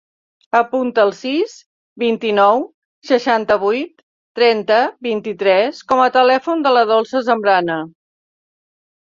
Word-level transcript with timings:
Apunta 0.59 1.03
el 1.07 1.11
sis, 1.17 1.51
vint-i-nou, 2.03 2.63
seixanta-vuit, 3.09 4.03
trenta, 4.41 4.79
vint-i-tres 5.09 5.83
com 5.93 6.03
a 6.07 6.11
telèfon 6.19 6.65
de 6.69 6.73
la 6.79 6.85
Dolça 6.95 7.23
Zambrana. 7.29 7.79